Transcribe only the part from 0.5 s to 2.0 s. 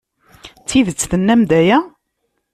D tidet tennam-d aya?